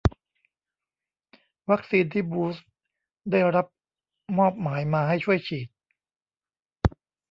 [1.69, 2.65] วัคซีนที่บูตส์
[3.31, 3.65] ได้รับ
[4.37, 5.67] มอบหมายมาให้ช่วยฉีด